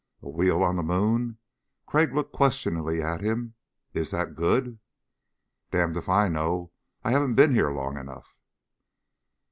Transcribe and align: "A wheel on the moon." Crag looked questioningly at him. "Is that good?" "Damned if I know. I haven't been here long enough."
"A 0.23 0.29
wheel 0.31 0.63
on 0.63 0.77
the 0.77 0.81
moon." 0.81 1.37
Crag 1.85 2.11
looked 2.11 2.33
questioningly 2.33 3.03
at 3.03 3.21
him. 3.21 3.53
"Is 3.93 4.09
that 4.09 4.33
good?" 4.33 4.79
"Damned 5.69 5.95
if 5.95 6.09
I 6.09 6.27
know. 6.27 6.71
I 7.03 7.11
haven't 7.11 7.35
been 7.35 7.53
here 7.53 7.69
long 7.69 7.97
enough." 7.99 8.39